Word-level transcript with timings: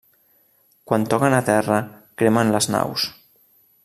Quan 0.91 1.05
toquen 1.11 1.35
terra, 1.49 1.77
cremen 2.21 2.53
les 2.57 2.69
naus. 2.77 3.07